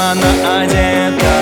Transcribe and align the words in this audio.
Она 0.00 0.60
одета 0.60 1.37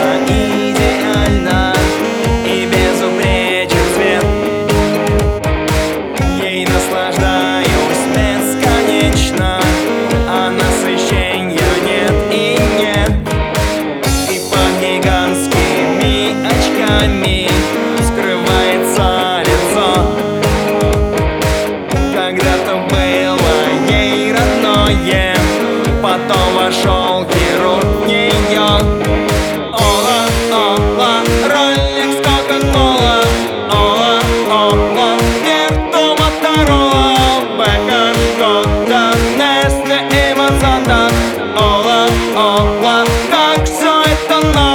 ола, 42.85 43.04
как 43.29 43.65
все 43.65 44.04
это 44.04 44.48
надо 44.54 44.74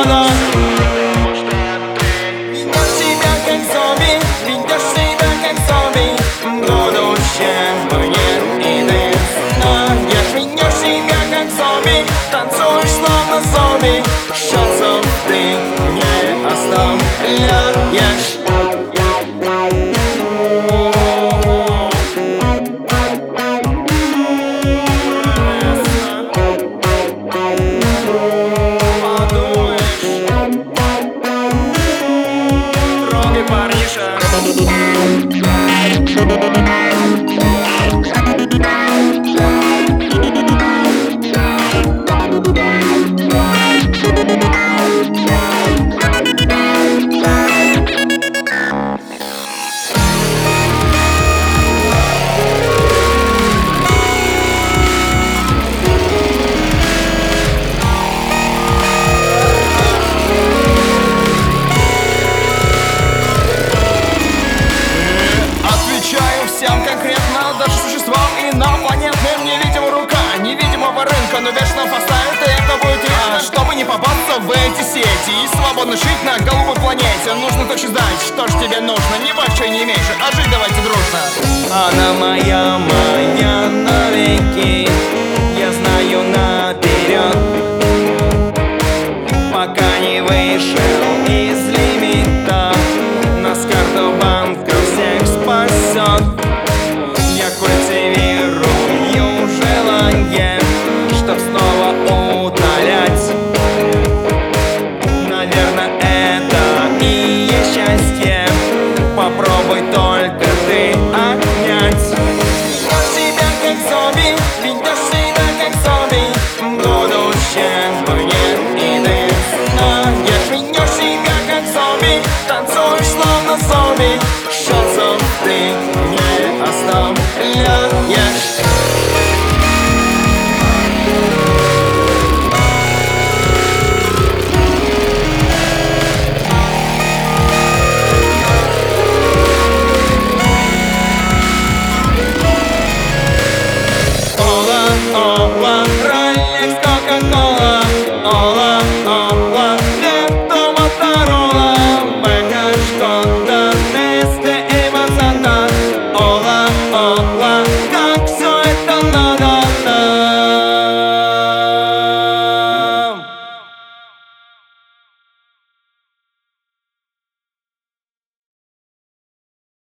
но 71.41 71.49
вечно 71.49 71.85
поставит, 71.87 72.39
и 72.45 72.51
это 72.51 72.77
будет 72.81 73.01
видно 73.01 73.39
Чтобы 73.41 73.75
не 73.75 73.83
попасться 73.83 74.39
в 74.39 74.51
эти 74.51 74.83
сети 74.83 75.33
и 75.43 75.47
свободно 75.55 75.93
жить 75.97 76.23
на 76.23 76.37
голубой 76.39 76.75
планете. 76.75 77.33
Нужно 77.33 77.65
точно 77.65 77.89
знать, 77.89 78.21
что 78.27 78.47
ж 78.47 78.51
тебе 78.63 78.79
нужно, 78.79 79.15
не 79.23 79.33
больше 79.33 79.69
не 79.69 79.85
меньше, 79.85 80.13
а 80.21 80.35
жить 80.35 80.49
давайте 80.51 80.81
дружно. 80.81 81.19
Она 81.71 82.13
моя, 82.13 82.77
моя 82.77 83.69